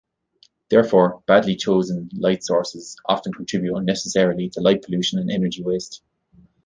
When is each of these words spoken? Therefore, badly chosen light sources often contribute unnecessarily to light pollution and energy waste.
Therefore, 0.69 1.21
badly 1.27 1.55
chosen 1.55 2.09
light 2.17 2.43
sources 2.43 2.95
often 3.07 3.33
contribute 3.33 3.75
unnecessarily 3.77 4.49
to 4.49 4.59
light 4.59 4.81
pollution 4.81 5.19
and 5.19 5.29
energy 5.29 5.61
waste. 5.61 6.01